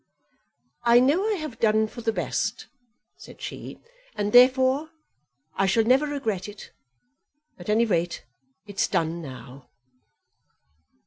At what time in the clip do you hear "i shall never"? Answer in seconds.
5.53-6.07